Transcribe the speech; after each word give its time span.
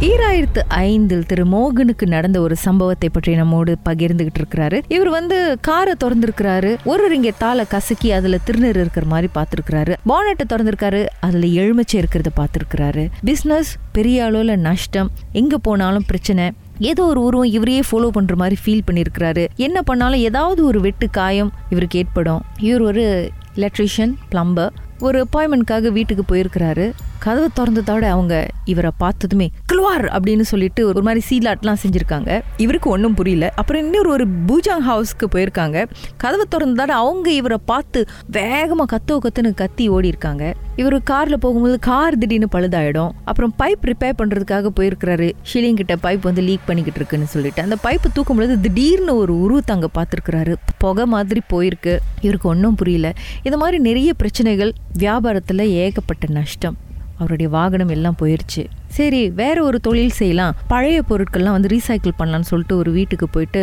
ஈராயிரத்து 0.00 0.58
ஐந்தில் 0.68 1.26
திரு 1.26 1.44
மோகனுக்கு 1.46 2.06
நடந்த 2.06 2.40
ஒரு 2.40 2.56
சம்பவத்தை 2.56 3.08
பற்றி 3.08 3.34
நம்மோடு 3.34 3.76
பகிர்ந்துகிட்டு 3.84 4.38
இருக்கிறாரு. 4.38 4.82
இவர் 4.88 5.08
வந்து 5.08 5.58
காரை 5.60 5.94
திறந்திருக்கிறாரு. 6.04 6.76
ஒரு 6.84 7.18
ரிங்க 7.18 7.30
தாளை 7.38 7.64
கசக்கி 7.68 8.12
அதுல 8.12 8.38
திருநீர் 8.46 8.76
இருக்கிற 8.76 9.06
மாதிரி 9.06 9.28
பார்த்திருக்கிறாரு. 9.34 9.96
பானட்டை 10.08 10.44
திறந்திருக்காரு. 10.48 11.06
அதுல 11.20 11.46
எலுமிச்சை 11.46 12.00
இருக்கிறத 12.00 12.26
பார்த்திருக்கிறாரு. 12.36 13.08
பிசினஸ் 13.24 13.76
பெரிய 13.92 14.24
அளவுல 14.24 14.56
நஷ்டம். 14.56 15.10
எங்க 15.32 15.58
போனாலும் 15.58 16.04
பிரச்சனை. 16.06 16.52
ஏதோ 16.78 17.04
ஒரு 17.04 17.22
உருவம் 17.22 17.50
இவரையே 17.50 17.82
ஃபாலோ 17.90 18.08
பண்ற 18.08 18.36
மாதிரி 18.36 18.56
ஃபீல் 18.64 18.82
பண்ணியிருக்கிறாரு 18.90 19.46
என்ன 19.56 19.82
பண்ணாலும் 19.82 20.18
ஏதாவது 20.18 20.64
ஒரு 20.64 20.80
வெட்டு 20.80 21.10
காயம் 21.10 21.52
இவருக்கு 21.70 21.98
ஏற்படும். 21.98 22.42
இவர் 22.58 22.82
ஒரு 22.82 23.30
எலக்ட்ரிஷியன் 23.54 24.14
பிளம்பர் 24.28 24.72
ஒரு 24.98 25.26
அப்பாயின்மெண்ட்காக 25.32 25.88
வீட்டுக்கு 25.88 26.34
போயிருக்கிறாரு. 26.34 26.92
கதவை 27.18 27.48
திறந்ததோட 27.56 28.02
அவங்க 28.02 28.46
இவரை 28.64 28.90
பார்த்ததுமே 28.98 29.50
கிளுவார் 29.72 30.06
அப்படின்னு 30.16 30.40
சொல்லிட்டு 30.40 30.86
ஒரு 30.86 31.02
மாதிரி 31.02 31.24
சீலாட்லாம் 31.30 31.80
செஞ்சிருக்காங்க. 31.82 32.40
இவருக்கு 32.56 32.90
ஒன்றும் 32.90 33.14
புரியல. 33.14 33.52
அப்புறம் 33.56 33.82
இன்னொரு 33.82 34.10
ஒரு 34.10 34.26
பூஜாங் 34.46 34.84
ஹவுஸ்க்கு 34.88 35.26
போயிருக்காங்க. 35.34 35.86
கதவை 36.16 36.46
திறந்ததோட 36.50 36.88
அவங்க 36.88 37.30
இவரை 37.30 37.58
பார்த்து 37.64 38.08
வேகமாக 38.26 38.98
கத்தோ 38.98 39.18
கத்துன்னு 39.18 39.54
கத்தி 39.54 39.88
ஓடி 39.88 40.08
இருக்காங்க 40.08 40.54
இவர் 40.76 41.02
காரில் 41.02 41.38
போகும்போது 41.38 41.78
கார் 41.78 42.18
திடீர்னு 42.18 42.48
பழுதாயிடும். 42.52 43.10
அப்புறம் 43.24 43.54
பைப் 43.58 43.86
ரிப்பேர் 43.86 44.12
பண்ணுறதுக்காக 44.22 44.68
போயிருக்கிறாரு. 44.80 45.32
ஷிலிங் 45.52 45.74
கிட்ட 45.74 45.94
பைப் 45.94 46.20
வந்து 46.20 46.42
லீக் 46.42 46.66
பண்ணிக்கிட்டு 46.66 46.98
இருக்குன்னு 46.98 47.26
சொல்லிட்டு. 47.26 47.62
அந்த 47.62 47.76
பைப்பு 47.84 48.12
தூக்கும் 48.12 48.36
பொழுது 48.36 48.60
திடீர்னு 48.60 49.16
ஒரு 49.16 49.40
உருவத்தை 49.40 49.76
அங்கே 49.76 49.88
பார்த்துருக்குறாரு. 49.94 50.54
புகை 50.78 51.06
மாதிரி 51.06 51.40
போயிருக்கு. 51.52 51.98
இவருக்கு 52.20 52.48
ஒன்றும் 52.48 52.74
புரியல. 52.74 53.12
இது 53.42 53.56
மாதிரி 53.56 53.78
நிறைய 53.78 54.14
பிரச்சனைகள் 54.14 54.72
வியாபாரத்தில் 54.98 55.62
ஏகப்பட்ட 55.62 56.26
நஷ்டம். 56.28 56.76
அவருடைய 57.18 57.48
வாகனம் 57.56 57.92
எல்லாம் 57.96 58.18
போயிடுச்சு 58.22 58.62
சரி 58.96 59.20
வேற 59.40 59.56
ஒரு 59.68 59.78
தொழில் 59.86 60.16
செய்யலாம். 60.18 60.56
பழைய 60.72 60.98
பொருட்கள்லாம் 61.08 61.56
வந்து 61.56 61.70
ரீசைக்கிள் 61.72 62.18
பண்ணலான்னு 62.18 62.48
சொல்லிட்டு 62.50 62.76
ஒரு 62.76 62.90
வீட்டுக்கு 62.98 63.26
போயிட்டு 63.28 63.62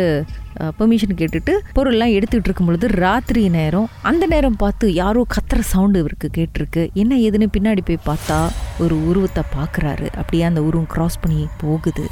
பெர்மிஷன் 0.78 1.18
கேட்டுட்டு 1.20 1.52
பொருள்லாம் 1.76 2.14
எடுத்துக்கிட்டு 2.16 2.48
இருக்கும் 2.48 2.68
பொழுது 2.70 2.88
ராத்திரி 3.04 3.42
நேரம் 3.58 3.88
அந்த 4.10 4.24
நேரம் 4.32 4.58
பார்த்து 4.62 4.92
யாரோ 5.02 5.22
கத்துற 5.34 5.60
சவுண்டு 5.72 5.98
இவருக்கு 6.02 6.28
கேட்டிருக்கு. 6.38 6.82
என்ன 7.02 7.18
ஏதுன்னு 7.26 7.48
பின்னாடி 7.56 7.82
போய் 7.88 8.06
பார்த்தா 8.10 8.38
ஒரு 8.84 8.96
உருவத்தை 9.08 9.44
பார்க்குறாரு. 9.56 10.08
அப்படியே 10.20 10.44
அந்த 10.50 10.62
உருவம் 10.68 10.90
கிராஸ் 10.94 11.22
பண்ணி 11.24 11.44
போகுது. 11.62 12.06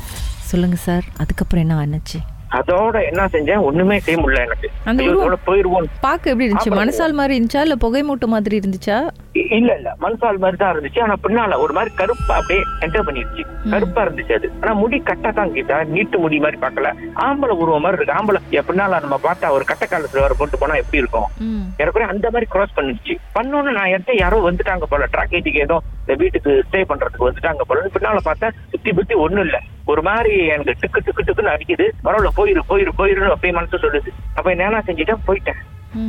சொல்லுங்கள் 0.50 0.84
சார் 0.86 1.04
அதுக்கப்புறம் 1.16 1.64
என்ன 1.64 1.76
ஆனுச்சு? 1.84 2.20
அதோட 2.58 2.96
என்ன 3.10 3.26
செஞ்சேன்? 3.34 3.64
ஒண்ணுமே 3.68 3.96
செய்ய 3.98 4.16
முடியல 4.20 4.44
எனக்கு. 4.46 4.68
போயிருவோம் 5.46 5.86
பார்க்க 6.06 6.32
எப்படி 6.32 6.46
இருந்துச்சு? 6.46 6.72
மனசால் 6.80 7.18
மாதிரி 7.20 7.36
இருந்துச்சா? 7.36 7.62
இல்லை 7.66 7.76
புகை 7.76 8.02
மூட்டை 8.02 8.28
மாதிரி 8.28 8.60
இருந்துச்சா? 8.60 8.98
இல்ல 9.58 9.70
இல்ல. 9.78 9.90
மண்சால் 10.02 10.40
மாதிரி 10.42 10.56
தான் 10.56 10.72
இருந்துச்சு. 10.74 11.00
ஆனா 11.02 11.14
பின்னால 11.24 11.58
ஒரு 11.58 11.72
மாதிரி 11.72 11.90
கருப்பா 12.00 12.34
அப்படியே 12.40 12.62
என்டர் 12.86 13.06
பண்ணிருச்சு. 13.08 13.44
கருப்பா 13.74 14.00
இருந்துச்சு 14.04 14.34
அது. 14.38 14.48
ஆனா 14.62 14.72
முடி 14.72 14.98
கட்டா 15.10 15.32
தான் 15.38 15.52
கீதா 15.54 15.78
நீட்டு 15.94 16.18
முடி 16.18 16.38
மாதிரி 16.38 16.60
பார்க்கல. 16.64 16.90
ஆம்பளை 17.26 17.56
உருவம் 17.62 17.84
மாதிரி 17.86 17.98
இருக்கு. 17.98 18.16
ஆம்பளை 18.18 18.40
பின்னால 18.70 19.00
நம்ம 19.00 19.18
பார்த்தா 19.28 19.52
ஒரு 19.56 19.64
கட்ட 19.70 19.84
காலத்துல 19.86 20.24
வர 20.26 20.34
கொண்டு 20.38 20.58
போனா 20.58 20.74
எப்படி 20.82 21.02
இருக்கும்? 21.02 21.28
எனக்கு 21.82 22.10
அந்த 22.14 22.26
மாதிரி 22.30 22.48
கிராஸ் 22.50 22.76
பண்ணிடுச்சு 22.76 23.14
பண்ணோன்னு 23.38 23.76
நான் 23.78 23.92
எடுத்து 23.94 24.14
யாரோ 24.24 24.38
வந்துட்டாங்க 24.48 24.86
போல. 24.92 25.08
டிராக்கேஜுக்கு 25.14 25.64
ஏதோ 25.66 25.78
இந்த 26.02 26.14
வீட்டுக்கு 26.14 26.64
ஸ்டே 26.70 26.80
பண்றதுக்கு 26.88 27.28
வந்துட்டாங்க 27.28 27.60
போல. 27.66 27.80
பின்னால 27.94 28.18
பார்த்தா 28.24 28.50
சுத்தி 28.70 28.92
புத்தி 28.92 29.14
ஒண்ணும் 29.14 29.44
இல்ல. 29.44 29.60
ஒரு 29.84 30.02
மாதிரி 30.02 30.46
எனக்கு 30.46 30.74
டிக்கு 30.82 31.00
டிக்கு 31.06 31.26
டிக்குன்னு 31.26 31.54
அடிக்குது. 31.54 31.86
பரவாயில்ல 32.04 32.30
போயிரு 32.36 32.62
போயிரு 32.68 32.92
போயிருன்னு 32.98 33.34
அப்படியே 33.34 33.52
மனசு 33.52 33.76
சொல்லுது. 33.76 34.10
அப்ப 34.34 34.50
என்ன 34.50 34.82
செஞ்சுட்டேன்? 34.86 35.24
போயிட்டேன். 35.26 35.60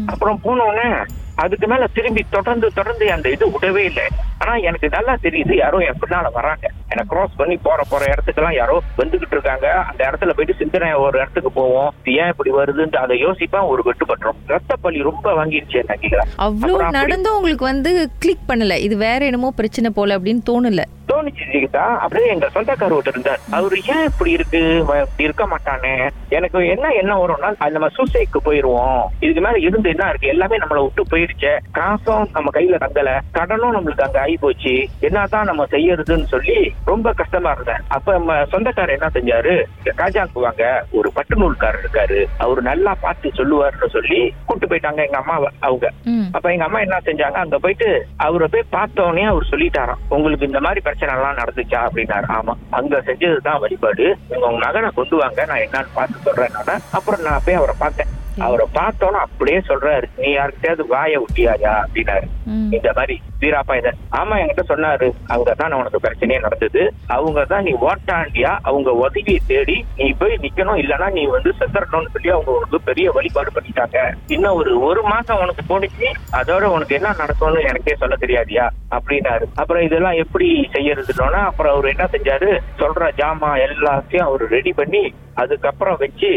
அப்புறம் 0.05 0.41
போனோடனே 0.43 0.87
அதுக்கு 1.35 1.67
மேல 1.67 1.87
திரும்பி 1.93 2.25
தொடர்ந்து 2.29 2.69
தொடர்ந்து 2.73 3.11
அந்த 3.11 3.29
இது 3.29 3.47
விடவே 3.47 3.77
இல்லை. 3.77 4.03
ஆனா 4.37 4.55
எனக்கு 4.55 4.89
நல்லா 4.89 5.17
தெரியுது 5.23 5.55
யாரோ 5.55 5.77
என் 5.77 5.93
பின்னால 5.93 6.31
வராங்க. 6.33 6.69
என்ன 6.89 7.03
கிராஸ் 7.07 7.35
பண்ணி 7.37 7.57
போற 7.57 7.83
போற 7.89 8.05
இடத்துக்கெல்லாம் 8.05 8.53
யாரோ 8.53 8.81
வந்துகிட்டு 8.97 9.27
இருக்காங்க. 9.31 9.71
அந்த 9.71 10.09
இடத்துல 10.11 10.29
போயிட்டு 10.29 10.53
சிந்தனை 10.57 10.93
ஒரு 10.93 11.19
இடத்துக்கு 11.19 11.51
போவோம். 11.51 11.93
ஏன் 12.05 12.27
இப்படி 12.27 12.51
வருதுன்னு 12.51 12.95
அதை 12.95 13.25
யோசிப்பா 13.25 13.67
ஒரு 13.67 13.83
வெட்டுப்பட்டுரும். 13.85 14.47
ரத்த 14.47 14.75
பலி 14.75 15.01
ரொம்ப 15.01 15.45
வாங்கிருச்சு 15.45 15.85
என்ன 15.85 15.95
கேக்குறேன் 16.01 16.27
அவ்வளோ 16.37 16.37
அப்புறம் 16.37 16.79
அப்படி- 16.79 16.91
நடந்தும் 16.91 17.35
உங்களுக்கு 17.35 17.65
வந்து 17.65 18.09
கிளிக் 18.19 18.47
பண்ணல. 18.47 18.77
இது 18.77 18.97
வேற 18.97 19.25
என்னமோ 19.25 19.51
பிரச்சனை 19.55 19.91
போல 19.95 20.17
அப்படின்னு 20.17 20.39
தோணல. 20.49 20.83
ஜீவிதா 21.29 21.85
அப்படியே 21.97 22.27
எங்க 22.27 22.49
சொந்தக்கார 22.55 22.97
ஒருத்தர் 22.97 23.15
இருந்தார். 23.15 23.39
அவரு 23.49 23.77
ஏன் 23.85 24.03
இப்படி 24.03 24.31
இருக்கு? 24.31 24.77
இப்படி 24.77 25.23
இருக்க 25.23 25.47
மாட்டானே. 25.47 26.09
எனக்கு 26.29 26.67
என்ன 26.67 26.89
என்ன 26.89 27.17
வரும்னா 27.17 27.49
அது 27.57 27.71
நம்ம 27.71 27.87
சூசைக்கு 27.87 28.41
போயிருவோம். 28.45 29.03
இதுக்கு 29.19 29.41
மேல 29.41 29.59
இருந்து 29.59 29.89
என்ன 29.89 30.09
இருக்கு? 30.09 30.27
எல்லாமே 30.27 30.57
நம்மளை 30.57 30.81
விட்டு 30.81 31.03
போயிருச்சு 31.11 31.51
காசும் 31.71 32.29
நம்ம 32.33 32.59
கையில 32.59 32.79
தங்கல. 32.85 33.19
கடனும் 33.31 33.75
நம்மளுக்கு 33.75 34.01
அங்க 34.01 34.19
ஆகி 34.19 34.37
போச்சு. 34.37 34.87
என்னதான் 34.99 35.45
நம்ம 35.45 35.65
செய்யறதுன்னு 35.71 36.23
சொல்லி 36.23 36.73
ரொம்ப 36.85 37.13
கஷ்டமா 37.13 37.51
இருந்தேன். 37.51 37.83
அப்ப 37.87 38.11
நம்ம 38.11 38.45
சொந்தக்காரர் 38.45 38.97
என்ன 38.97 39.09
செஞ்சாரு? 39.13 39.63
காஜாக்கு 39.97 40.39
வாங்க 40.39 40.85
ஒரு 40.91 41.11
பட்டு 41.13 41.35
நூல்காரர் 41.35 41.83
இருக்காரு. 41.83 42.25
அவரு 42.37 42.61
நல்லா 42.61 42.95
பார்த்து 43.01 43.31
சொல்லுவாருன்னு 43.37 43.89
சொல்லி 43.89 44.33
கூட்டு 44.45 44.67
போயிட்டாங்க 44.67 45.05
எங்க 45.05 45.17
அம்மாவை 45.17 45.49
அவங்க. 45.59 45.91
அப்ப 46.31 46.51
எங்க 46.51 46.63
அம்மா 46.63 46.79
என்ன 46.79 46.99
செஞ்சாங்க? 47.05 47.37
அங்க 47.45 47.57
போயிட்டு 47.57 48.05
அவரை 48.17 48.47
போய் 48.51 48.71
பார்த்தோன்னே 48.71 49.23
அவர் 49.23 49.49
சொல்லிட்டாராம். 49.51 50.01
உங்களுக்கு 50.09 50.45
இந்த 50.45 50.59
மாதிரி 50.59 50.81
பிரச்சனை 50.81 51.12
எல்லாம் 51.15 51.37
நடந்துச்சா 51.37 51.87
அப்படின்னாரு. 51.87 52.25
ஆமா. 52.29 52.53
அங்க 52.69 53.01
செஞ்சதுதான் 53.05 53.59
வழிபாடு. 53.59 54.17
நீங்க 54.29 54.47
உங்க 54.47 54.65
மகனை 54.65 54.89
கொண்டு 54.95 55.15
வாங்க. 55.15 55.45
நான் 55.45 55.57
என்னன்னு 55.57 55.87
பார்த்து 55.93 56.19
சொல்றேன் 56.19 56.51
நானு. 56.53 56.79
அப்புறம் 56.91 57.21
நான் 57.21 57.41
போய் 57.45 57.55
அவரை 57.55 57.75
பார்த்தேன். 57.79 58.21
அவரை 58.39 58.67
பார்த்தோன்னு 58.73 59.21
அப்படியே 59.25 59.57
சொல்றாரு. 59.57 60.03
நீ 60.17 60.37
யாருக்கிட்டயாவது 60.37 60.87
வாயை 60.87 61.17
விட்டியாயா 61.17 61.83
அப்படின்னாரு. 61.83 62.27
இந்த 62.71 62.91
மாதிரி 62.95 63.21
வீராப்பா 63.39 63.77
இத. 63.77 63.93
ஆமா 64.11 64.35
என்கிட்ட 64.35 64.63
சொன்னாரு. 64.67 65.11
அங்கதான் 65.29 65.71
உனக்கு 65.71 65.99
பிரச்சனையே 66.03 66.39
நடந்தது. 66.39 66.93
அவங்க 67.07 67.45
தான் 67.45 67.63
நீ 67.63 67.73
ஓட்டாண்டியா? 67.73 68.57
அவங்க 68.61 68.91
உதவியை 68.91 69.39
தேடி 69.47 69.85
நீ 69.95 70.11
போய் 70.11 70.39
நிக்கணும். 70.41 70.79
இல்லனா 70.83 71.11
நீ 71.11 71.25
வந்து 71.25 71.53
செத்துறணும்னு 71.59 72.11
சொல்லி 72.13 72.29
அவங்க 72.29 72.51
உனக்கு 72.51 72.81
பெரிய 72.81 73.11
வழிபாடு 73.11 73.51
பண்ணிட்டாங்க. 73.55 74.13
இன்னும் 74.27 74.55
ஒரு 74.55 74.79
ஒரு 74.79 75.03
மாசம் 75.03 75.39
உனக்கு 75.39 75.79
போனிச்சு 75.79 76.11
அதோட 76.31 76.61
உனக்கு 76.61 76.95
என்ன 76.95 77.13
நடக்கும்னு 77.17 77.61
எனக்கே 77.61 77.95
சொல்ல 77.95 78.15
தெரியாதியா? 78.19 78.69
அப்படின்னாரு. 78.97 79.45
அப்புறம் 79.61 79.85
இதெல்லாம் 79.87 80.21
எப்படி 80.23 80.47
செய்யறதுன்னா 80.75 81.41
அப்புறம் 81.49 81.73
அவர் 81.73 81.91
என்ன 81.93 82.07
செஞ்சாரு? 82.15 82.49
சொல்ற 82.81 83.11
ஜாமா 83.19 83.51
எல்லாத்தையும் 83.67 84.27
அவர் 84.29 84.43
ரெடி 84.55 84.73
பண்ணி 84.79 85.03
அதுக்கப்புறம் 85.41 85.99
வச்சு. 86.01 86.29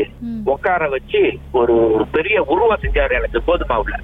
உட்கார 0.52 0.82
வச்சு 0.92 1.20
ஒரு 1.60 1.74
பெரிய 2.14 2.36
உருவம் 2.52 2.82
செஞ்சாரு 2.84 3.12
எனக்கு 3.18 3.38
கோதுமாவுல. 3.48 3.96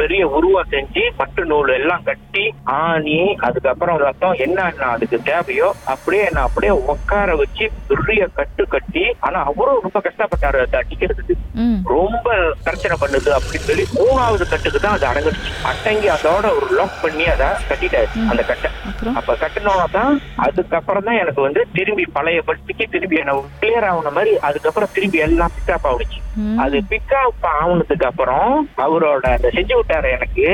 பெரிய 0.00 0.22
உருவம் 0.38 0.70
செஞ்சு 0.74 1.02
பட்டு 1.20 1.42
நூல் 1.50 1.72
எல்லாம் 1.78 2.04
கட்டி 2.08 2.44
ஆணி 2.80 3.16
அதுக்கப்புறம் 3.48 3.98
ரத்தம் 4.04 4.38
என்னென்ன 4.44 4.90
அதுக்கு 4.94 5.18
தேவையோ 5.30 5.68
அப்படியே 5.94 6.22
என்ன 6.28 6.44
அப்படியே 6.48 6.74
உட்கார 6.94 7.34
வச்சு 7.42 7.66
பெரிய 7.90 8.22
கட்டு 8.38 8.64
கட்டி 8.74 9.04
ஆனா 9.26 9.40
அவரும் 9.50 9.82
ரொம்ப 9.86 10.00
கஷ்டப்பட்டாரு 10.06 10.60
அதை 10.64 10.78
அடிக்கிறதுக்கு. 10.82 11.36
ரொம்ப 11.94 12.28
பிரச்சனை 12.66 12.94
பண்ணுது 13.02 13.30
அப்படின்னு 13.36 13.68
சொல்லி 13.70 13.84
மூணாவது 13.98 14.44
கட்டுக்கு 14.52 14.80
தான் 14.80 14.96
அது 14.96 15.06
அடங்குச்சு 15.10 15.52
அடங்கி 15.70 16.08
அதோட 16.16 16.46
ஒரு 16.58 16.68
லாக் 16.78 17.02
பண்ணி 17.04 17.26
அதை 17.34 17.48
கட்டிட்டாரு 17.96 18.30
அந்த 18.32 18.42
கட்டை 18.50 18.70
அப்ப 19.18 19.36
கட்டினோட 19.42 19.82
தான் 19.96 20.14
அதுக்கப்புறம் 20.46 21.06
தான் 21.08 21.20
எனக்கு 21.22 21.40
வந்து 21.46 21.60
திரும்பி 21.76 22.04
பழைய 22.16 22.40
பட்டிக்கு 22.48 22.84
திரும்பி 22.94 23.20
என்ன 23.22 23.34
கிளியர் 23.62 23.88
ஆகுன 23.90 24.12
மாதிரி 24.18 24.32
அதுக்கப்புறம் 24.48 24.92
திரும்பி 24.96 25.18
எல்லாம் 25.26 25.52
பிக்கப் 25.56 25.86
ஆகுச்சு. 25.90 26.18
அது 26.62 26.76
பிக்கப் 26.90 27.44
ஆகுனதுக்கு 27.58 28.06
அப்புறம் 28.08 28.50
அவரோட 28.84 29.24
அந்த 29.36 29.48
செஞ்சு 29.56 29.74
விட்டாரு 29.78 30.08
எனக்கு. 30.16 30.46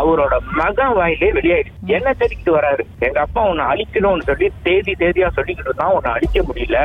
அவரோட 0.00 0.34
மகன் 0.60 0.94
வாயிலே 0.98 1.30
வெளியாயிடுச்சு. 1.38 1.80
என்ன 1.96 2.08
தேடிக்கிட்டு 2.20 2.52
வராரு? 2.58 2.82
எங்க 3.06 3.18
அப்பா 3.24 3.42
உன்னை 3.50 3.64
அழிக்கணும்னு 3.72 4.28
சொல்லி 4.30 4.48
தேதி 4.66 4.92
தேதியா 5.02 5.28
சொல்லிக்கிட்டு 5.38 5.70
இருந்தான் 5.70 5.94
உன்னை 5.96 6.10
அழிக்க 6.16 6.42
முடியல. 6.48 6.78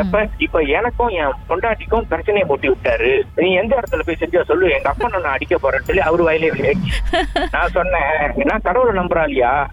அப்ப 0.00 0.24
இப்ப 0.46 0.62
எனக்கும் 0.78 1.14
என் 1.22 1.38
பொண்டாட்டிக்கும் 1.50 2.08
பிரச்சனையை 2.12 2.46
மூட்டி 2.50 2.68
விட்டாரு. 2.72 3.10
நீ 3.42 3.48
எந்த 3.62 3.72
இடத்துல 3.80 4.06
போய் 4.08 4.20
செஞ்சா 4.22 4.42
சொல்லு. 4.52 4.68
எங்க 4.78 4.88
அப்பா 4.92 5.08
நான் 5.14 5.34
அடிக்க 5.36 5.56
போறேன்னு 5.64 5.88
சொல்லி 5.90 6.04
அவர் 6.08 6.26
வாயிலே 6.28 6.52
வெளியாயிடுச்சு. 6.54 6.94
நான் 7.56 7.74
சொன்னேன் 7.78 8.46
நான் 8.50 8.66
கடவுளை 8.68 8.94
நம்புறா 9.00 9.24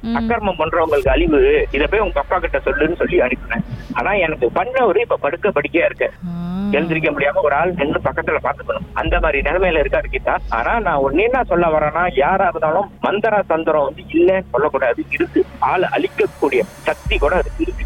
ம். 0.01 0.16
அக்கிரமம் 0.16 0.56
பண்றவங்களுக்கு 0.56 1.07
அழிவு. 1.07 1.68
இத 1.72 1.88
போய் 1.88 2.00
உங்க 2.00 2.19
அப்பா 2.19 2.39
கிட்ட 2.39 2.57
சொல்லுன்னு 2.57 2.95
சொல்லி 2.95 3.19
அனுப்பினேன். 3.19 3.66
ஆனா 3.94 4.12
எனக்கு 4.12 4.51
பண்ணவரு 4.56 4.98
இப்ப 4.98 5.16
படுக்க 5.16 5.50
படிக்கையா 5.50 5.86
இருக்கு. 5.86 6.12
எழுந்திருக்க 6.72 7.12
முடியாம 7.12 7.42
ஒரு 7.44 7.56
ஆள் 7.56 7.74
நின்று 7.74 8.00
பக்கத்துல 8.00 8.38
பாத்துக்கணும் 8.44 8.86
அந்த 8.94 9.19
மாதிரி 9.19 9.50
நிலைமையில 9.50 9.80
இருக்காரு 9.80 10.04
கீதா. 10.12 10.38
ஆனா 10.50 10.80
நான் 10.80 10.95
ஒன்னு 10.95 11.24
என்ன 11.24 11.44
சொல்ல 11.44 11.68
வரேன்னா 11.68 12.10
யாரா 12.16 12.48
இருந்தாலும் 12.48 12.92
மந்திர 13.01 13.44
தந்திரம் 13.48 13.83
வந்து 13.83 14.04
இல்லைன்னு 14.13 14.50
சொல்லக்கூடாது. 14.51 15.04
இருக்கு. 15.12 15.45
ஆளை 15.60 15.89
அழிக்கக்கூடிய 15.92 16.62
சக்தி 16.62 17.18
கூட 17.18 17.36
அதுக்கு 17.36 17.63
இருக்கு. 17.63 17.86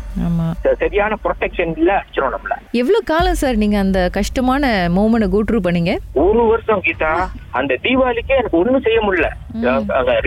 சரியான 0.82 1.14
ப்ரொடெக்ஷன் 1.24 1.74
இல்ல 1.80 1.92
அடிச்சிடும் 2.00 2.34
நம்மள. 2.36 2.56
எவ்வளவு 2.82 3.08
காலம் 3.12 3.40
சார் 3.42 3.62
நீங்க 3.64 3.78
அந்த 3.78 4.00
கஷ்டமான 4.18 4.64
மூமெண்ட் 4.98 5.34
கூட்ரு 5.36 5.60
பண்ணீங்க? 5.68 5.94
ஒரு 6.26 6.42
வருஷம் 6.52 6.84
கீதா 6.88 7.12
அந்த 7.60 7.78
தீபாவளிக்கே 7.84 8.38
எனக்கு 8.40 8.60
ஒண்ணும் 8.62 8.86
செய்ய 8.88 9.00
முடியல. 9.06 9.28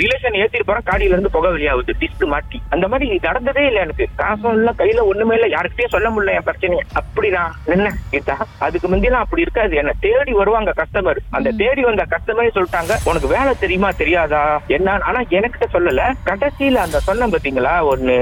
ரிலேஷன் 0.00 0.38
ஏத்திட்டு 0.40 0.66
போறேன் 0.68 0.86
காடியில 0.88 1.14
இருந்து 1.14 1.34
புகை 1.34 1.50
வெளியாகுது 1.52 1.92
டிஸ்ட் 2.00 2.24
மாட்டி. 2.32 2.58
அந்த 2.74 2.86
மாதிரி 2.88 3.18
நடந்ததே 3.26 3.64
இல்ல 3.66 3.80
எனக்கு. 3.86 4.04
காசும் 4.20 4.56
இல்ல 4.58 4.70
கையில 4.80 5.04
ஒண்ணுமே 5.10 5.34
இல்ல 5.38 5.48
யாருக்கிட்டயும் 5.56 5.94
சொல்ல 5.96 6.08
முடியல 6.10 6.36
என் 6.38 6.46
பிரச்சனையை. 6.48 6.84
அப்படிதான் 7.00 7.52
என்ன 7.74 7.92
கீதா? 8.12 8.36
அதுக்கு 8.66 8.88
முந்தியெல்லாம் 8.88 9.24
அப்படி 9.26 9.46
இருக்காது. 9.46 9.76
என்ன 9.82 9.94
தேடி 10.06 10.32
வருவாங்க 10.40 10.74
கஸ்டமர் 10.80 11.20
அந்த 11.38 11.52
தேடி 11.62 11.84
வந்த 11.90 12.06
கஸ்டமரே 12.14 12.54
சொல்லிட்டாங்க 12.56 12.96
உனக்கு 13.10 13.30
வேலை 13.36 13.54
தெரியுமா 13.64 13.90
தெரியாதா? 14.02 14.42
என்ன 14.76 14.98
ஆனா 15.10 15.22
எனக்கிட்ட 15.38 15.68
சொல்லல. 15.76 16.02
கடைசியில 16.30 16.82
அந்த 16.86 17.00
சொன்ன 17.08 17.28
பாத்தீங்களா 17.34 17.74
ஒண்ணு 17.92 18.16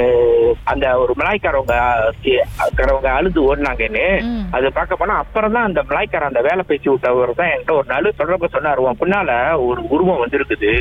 அந்த 0.64 0.86
ஒரு 1.02 1.12
மலாய்க்காரவங்க 1.50 2.78
காரவங்க 2.78 3.10
அழுது 3.18 3.40
ஓடினாங்கன்னு. 3.48 4.04
அது 4.56 4.72
பார்க்க 4.72 5.00
போனா 5.00 5.14
அப்புறம் 5.22 5.52
தான் 5.52 5.66
அந்த 5.68 5.80
மலாய்க்கார 5.88 6.28
அந்த 6.30 6.40
வேலை 6.40 6.62
பேசி 6.66 6.88
விட்டவர் 6.90 7.38
தான் 7.40 7.50
என்கிட்ட 7.52 7.72
ஒரு 7.72 7.88
நாள் 7.92 8.12
சொல்றப்ப 8.18 8.48
சொன்னாரு. 8.56 8.82
உன் 8.86 9.00
பின்னால 9.00 9.30
ஒரு 9.66 9.80
உருவம் 9.88 10.22
வந்திருக்குது. 10.24 10.72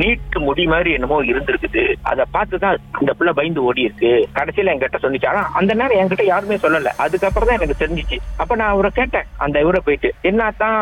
நீட்டு 0.00 0.40
முடி 0.40 0.66
மாதிரி 0.66 0.92
என்னமோ 0.92 1.18
இருந்திருக்குது. 1.22 1.84
அதை 2.02 2.24
பார்த்துதான் 2.34 2.78
அந்த 3.00 3.12
பிள்ளை 3.12 3.32
பயந்து 3.38 3.64
ஓடி 3.68 3.86
இருக்கு 3.88 4.12
கடைசியில 4.38 4.72
என்கிட்ட 4.74 4.98
சொன்னிச்சு. 5.02 5.28
ஆனா 5.32 5.42
அந்த 5.52 5.74
நேரம் 5.74 6.00
என்கிட்ட 6.00 6.24
யாருமே 6.24 6.58
சொல்லல. 6.64 6.92
அதுக்கப்புறம் 7.06 7.48
தான் 7.48 7.58
எனக்கு 7.58 7.80
தெரிஞ்சிச்சு. 7.84 8.18
அப்ப 8.36 8.54
நான் 8.54 8.74
அவரை 8.74 8.90
கேட்டேன். 8.94 9.28
அந்த 9.36 9.56
இவரை 9.60 9.80
போயிட்டு 9.84 10.10
என்னத்தான் 10.30 10.78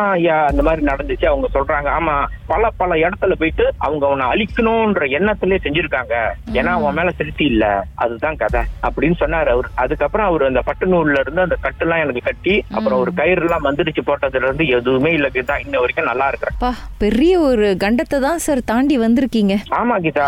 அந்த 0.51 0.61
மாதிரி 0.67 0.83
நடந்துச்சு? 0.91 1.25
அவங்க 1.25 1.47
சொல்றாங்க. 1.53 1.89
ஆமா 1.99 2.15
பல 2.51 2.69
பல 2.81 2.95
இடத்துல 2.95 3.33
போயிட்டு 3.39 3.65
அவங்க 3.77 4.03
அவனை 4.07 4.25
அழிக்கணும்ன்ற 4.33 5.05
எண்ணத்திலே 5.17 5.57
செஞ்சிருக்காங்க. 5.65 6.15
ஏன்னா 6.57 6.71
அவன் 6.79 6.97
மேல 6.97 7.09
திருப்தி 7.17 7.45
இல்ல. 7.45 7.65
அதுதான் 7.95 8.39
கதை. 8.41 8.61
அப்படின்னு 8.87 9.16
சொன்னாரு 9.19 9.49
அவர். 9.49 9.69
அதுக்கப்புறம் 9.75 10.27
அவர் 10.27 10.43
அந்த 10.43 10.61
பட்டு 10.61 10.85
நூல்ல 10.93 11.19
இருந்து 11.19 11.41
அந்த 11.41 11.57
கட்டுலாம் 11.65 12.03
எனக்கு 12.05 12.21
கட்டி 12.21 12.55
அப்புறம் 12.71 12.99
ஒரு 12.99 13.13
கயிறு 13.13 13.41
எல்லாம் 13.41 13.65
மந்திரிச்சு 13.67 14.03
போட்டதுல 14.09 14.47
இருந்து 14.49 14.67
எதுவுமே 14.67 15.11
இல்ல 15.11 15.27
கீதா. 15.27 15.57
இன்ன 15.65 15.79
வரைக்கும் 15.79 16.09
நல்லா 16.11 16.27
இருக்கிறேன். 16.27 16.77
பெரிய 16.97 17.39
ஒரு 17.39 17.75
கண்டத்தை 17.85 18.19
தான் 18.19 18.37
சார் 18.37 18.63
தாண்டி 18.65 18.97
வந்திருக்கீங்க. 18.97 19.55
ஆமா 19.81 19.97
கீதா. 20.05 20.27